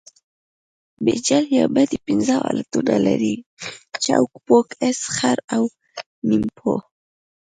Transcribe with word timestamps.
بیجل 1.03 1.45
یا 1.57 1.65
بډۍ 1.75 1.97
پنځه 2.07 2.33
حالتونه 2.43 2.95
لري؛ 3.07 3.35
چوک، 4.03 4.31
پوک، 4.45 4.67
اس، 4.87 4.99
خر 5.15 5.37
او 5.55 5.63
نیمپو. 6.27 6.73